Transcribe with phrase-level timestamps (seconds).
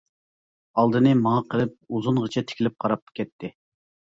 [0.83, 3.53] ئالدىنى ماڭا قىلىپ ئۇزۇنغىچە تىكىلىپ قاراپ كەتتى.